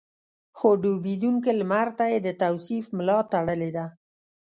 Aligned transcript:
خو 0.57 0.69
ډوبېدونکي 0.81 1.51
لمر 1.59 1.87
ته 1.97 2.05
يې 2.11 2.19
د 2.25 2.29
توصيف 2.41 2.85
ملا 2.97 3.19
تړلې 3.33 3.71
ده. 3.77 3.85